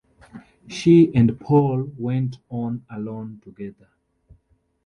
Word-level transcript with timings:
She 0.67 1.13
and 1.13 1.39
Paul 1.39 1.91
went 1.95 2.39
on 2.49 2.83
alone 2.89 3.39
together. 3.43 3.89